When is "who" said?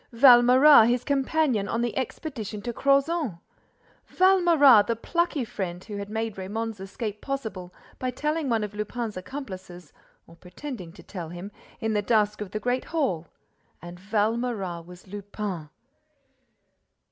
5.83-5.97